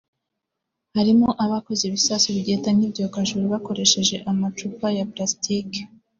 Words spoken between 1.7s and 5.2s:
ibisasu bigenda nk’ibyogajuru bakoresheje amacupa ya